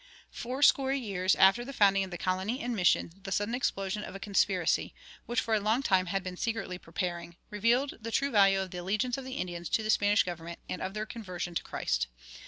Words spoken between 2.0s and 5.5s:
of the colony and mission the sudden explosion of a conspiracy, which